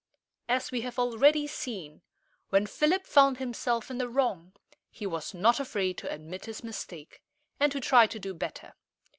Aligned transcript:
As 0.49 0.71
we 0.71 0.81
have 0.81 0.97
already 0.97 1.45
seen, 1.45 2.01
when 2.49 2.65
Philip 2.65 3.05
found 3.05 3.37
himself 3.37 3.91
in 3.91 3.99
the 3.99 4.09
wrong, 4.09 4.53
he 4.89 5.05
was 5.05 5.35
not 5.35 5.59
afraid 5.59 5.95
to 5.99 6.11
admit 6.11 6.45
his 6.45 6.63
mistake, 6.63 7.21
and 7.59 7.71
to 7.71 7.79
try 7.79 8.07
to 8.07 8.17
do 8.17 8.33
better. 8.33 8.73